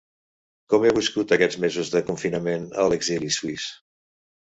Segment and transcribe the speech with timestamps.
[0.73, 3.73] Com heu viscut aquests mesos de confinament a l’exili suís?